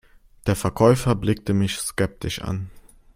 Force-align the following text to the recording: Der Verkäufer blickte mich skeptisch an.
Der 0.47 0.55
Verkäufer 0.55 1.13
blickte 1.13 1.53
mich 1.53 1.77
skeptisch 1.77 2.41
an. 2.41 2.71